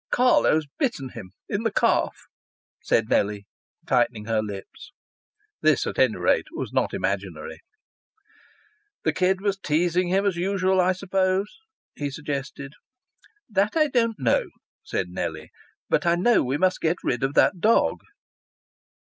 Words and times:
"Carlo's 0.09 0.65
bitten 0.79 1.09
him 1.09 1.29
in 1.47 1.61
the 1.61 1.69
calf," 1.71 2.17
said 2.81 3.07
Nellie, 3.07 3.45
tightening 3.85 4.25
her 4.25 4.41
lips. 4.41 4.91
This, 5.61 5.85
at 5.85 5.99
any 5.99 6.15
rate, 6.15 6.47
was 6.53 6.73
not 6.73 6.91
imaginary. 6.95 7.59
"The 9.03 9.13
kid 9.13 9.41
was 9.41 9.59
teasing 9.59 10.07
him 10.07 10.25
as 10.25 10.37
usual, 10.37 10.81
I 10.81 10.93
suppose?" 10.93 11.55
he 11.93 12.09
suggested. 12.09 12.73
"That 13.47 13.77
I 13.77 13.89
don't 13.89 14.17
know," 14.17 14.47
said 14.81 15.09
Nellie. 15.09 15.51
"But 15.87 16.07
I 16.07 16.15
know 16.15 16.43
we 16.43 16.57
must 16.57 16.81
get 16.81 16.97
rid 17.03 17.21
of 17.21 17.35
that 17.35 17.59
dog." 17.59 18.01